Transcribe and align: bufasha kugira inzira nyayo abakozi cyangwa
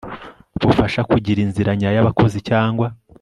bufasha 0.61 1.01
kugira 1.11 1.39
inzira 1.45 1.71
nyayo 1.79 1.97
abakozi 2.01 2.37
cyangwa 2.49 2.87